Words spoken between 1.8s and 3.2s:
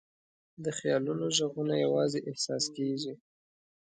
یواځې احساس کېږي.